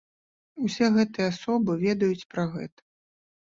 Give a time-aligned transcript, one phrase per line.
[0.67, 2.79] Усе гэтыя асобы ведаюць пра гэта.